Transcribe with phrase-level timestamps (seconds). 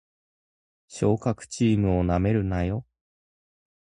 [0.87, 2.87] 昇格チームを舐めるなよ